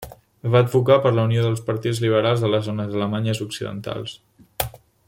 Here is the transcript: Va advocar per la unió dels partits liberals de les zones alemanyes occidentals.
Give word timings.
Va 0.53 0.61
advocar 0.65 0.95
per 1.03 1.11
la 1.17 1.25
unió 1.29 1.43
dels 1.47 1.61
partits 1.67 2.01
liberals 2.07 2.43
de 2.45 2.51
les 2.55 2.67
zones 2.71 2.99
alemanyes 2.99 3.45
occidentals. 3.49 4.21